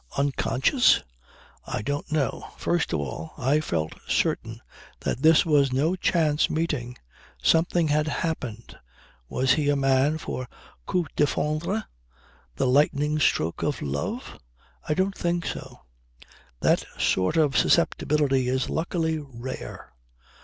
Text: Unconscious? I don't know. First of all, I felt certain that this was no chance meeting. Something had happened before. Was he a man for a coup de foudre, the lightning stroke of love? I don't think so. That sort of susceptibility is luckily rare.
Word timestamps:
Unconscious? 0.17 1.03
I 1.67 1.83
don't 1.83 2.11
know. 2.11 2.47
First 2.57 2.91
of 2.91 2.99
all, 3.01 3.33
I 3.37 3.59
felt 3.59 3.93
certain 4.07 4.59
that 5.01 5.21
this 5.21 5.45
was 5.45 5.71
no 5.71 5.95
chance 5.95 6.49
meeting. 6.49 6.97
Something 7.43 7.89
had 7.89 8.07
happened 8.07 8.65
before. 8.69 8.79
Was 9.29 9.53
he 9.53 9.69
a 9.69 9.75
man 9.75 10.17
for 10.17 10.41
a 10.45 10.47
coup 10.87 11.05
de 11.15 11.27
foudre, 11.27 11.83
the 12.55 12.65
lightning 12.65 13.19
stroke 13.19 13.61
of 13.61 13.79
love? 13.79 14.39
I 14.89 14.95
don't 14.95 15.15
think 15.15 15.45
so. 15.45 15.81
That 16.61 16.83
sort 16.97 17.37
of 17.37 17.55
susceptibility 17.55 18.47
is 18.49 18.71
luckily 18.71 19.19
rare. 19.19 19.93